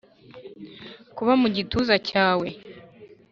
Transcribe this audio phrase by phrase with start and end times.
[1.15, 2.47] Kuba mugituza cyawe